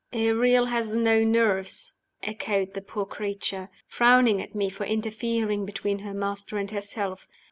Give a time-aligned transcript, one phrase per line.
[0.13, 1.93] "Ariel has no nerves,"
[2.23, 7.27] echoed the poor creature, frowning at me for interfering between her master and herself.